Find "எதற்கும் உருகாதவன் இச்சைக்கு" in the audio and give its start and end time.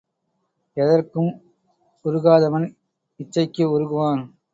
0.77-3.63